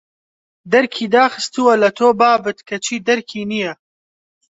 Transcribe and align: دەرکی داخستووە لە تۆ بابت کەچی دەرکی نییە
دەرکی 0.71 1.05
داخستووە 1.17 1.73
لە 1.81 1.89
تۆ 1.97 2.07
بابت 2.21 2.57
کەچی 2.69 3.03
دەرکی 3.07 3.41
نییە 3.51 3.73